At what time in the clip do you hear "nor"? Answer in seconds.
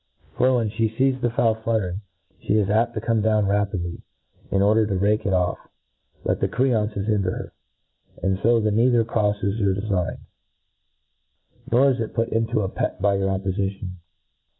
11.71-11.91